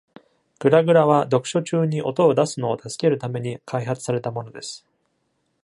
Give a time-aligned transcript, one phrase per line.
[0.57, 4.83] グラグラは読書中に音を出すのを助けるために開発されたものです。